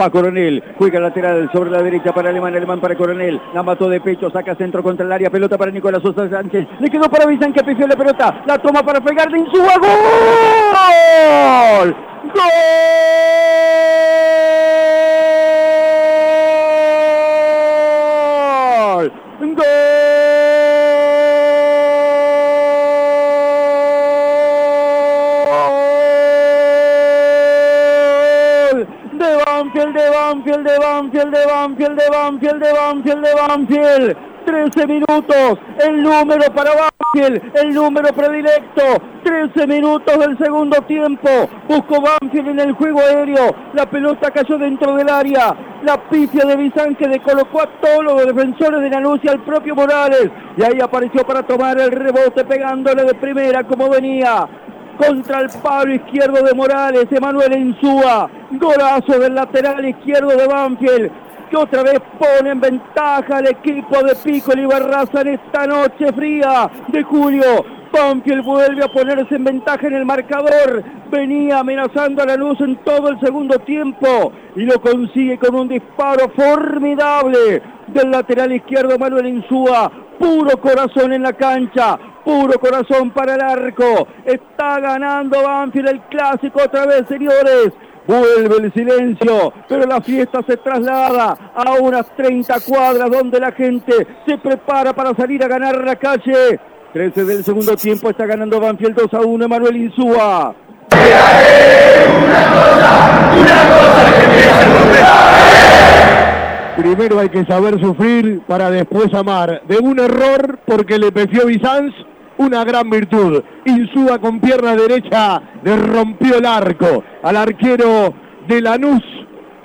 [0.00, 3.38] Va Coronel, juega lateral sobre la derecha para Alemán, Alemán para Coronel.
[3.52, 6.66] La mató de pecho, saca centro contra el área, pelota para Nicolás Sosa Sánchez.
[6.78, 8.42] Le quedó para Bizán que pifió la pelota.
[8.46, 9.74] La toma para pegar de Insúa.
[11.82, 11.94] ¡Gol!
[12.34, 12.50] ¡Gol!
[29.72, 34.16] Banfield, de Banfield, de Banfield, de Banfield, de Banfield, de Banfield, de Banfield.
[34.44, 38.82] 13 minutos, el número para Banfield, el número predilecto.
[39.22, 41.28] 13 minutos del segundo tiempo.
[41.68, 43.54] Buscó Banfield en el juego aéreo.
[43.74, 45.54] La pelota cayó dentro del área.
[45.82, 49.76] La pifia de Bizán que descolocó a todos los defensores de Lanús y al propio
[49.76, 50.30] Morales.
[50.56, 54.48] Y ahí apareció para tomar el rebote pegándole de primera como venía
[55.06, 61.10] contra el palo izquierdo de Morales, Emanuel Insúa, golazo del lateral izquierdo de Banfield,
[61.48, 66.12] que otra vez pone en ventaja al equipo de Pico y Barraza en esta noche
[66.12, 67.64] fría de julio.
[67.92, 70.84] Banfield vuelve a ponerse en ventaja en el marcador.
[71.10, 75.68] Venía amenazando a la luz en todo el segundo tiempo y lo consigue con un
[75.68, 79.90] disparo formidable del lateral izquierdo Manuel Insúa.
[80.20, 84.08] Puro corazón en la cancha, puro corazón para el arco.
[84.24, 87.72] Está ganando Banfield el clásico otra vez, señores.
[88.06, 93.92] Vuelve el silencio, pero la fiesta se traslada a unas 30 cuadras donde la gente
[94.26, 96.58] se prepara para salir a ganar la calle.
[96.92, 100.54] 13 del segundo tiempo está ganando Banfield 2 a 1, Manuel Insúa.
[106.76, 109.62] Primero hay que saber sufrir para después amar.
[109.68, 111.94] De un error porque le pefió Bizanz,
[112.40, 113.42] una gran virtud.
[113.66, 118.14] Insúa con pierna derecha le rompió el arco al arquero
[118.48, 119.02] de Lanús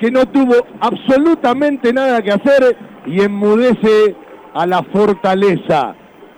[0.00, 4.16] que no tuvo absolutamente nada que hacer y enmudece
[4.54, 5.94] a la fortaleza.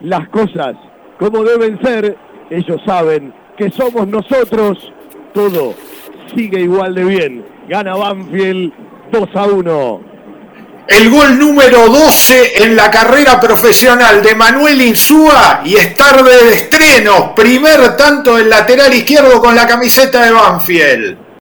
[0.00, 0.76] Las cosas
[1.18, 2.16] como deben ser,
[2.50, 4.92] ellos saben que somos nosotros,
[5.34, 5.74] todo
[6.36, 7.44] sigue igual de bien.
[7.68, 8.72] Gana Banfield
[9.10, 10.07] 2 a 1.
[10.88, 17.34] El gol número 12 en la carrera profesional de Manuel Insúa y es de estreno.
[17.34, 21.27] Primer tanto del lateral izquierdo con la camiseta de Banfield.